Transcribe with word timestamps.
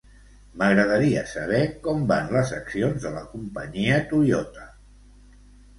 M'agradaria 0.61 1.21
saber 1.33 1.61
com 1.89 2.01
van 2.13 2.33
les 2.39 2.55
accions 2.63 3.07
de 3.07 3.13
la 3.19 3.25
companyia 3.37 4.03
Toyota. 4.15 4.69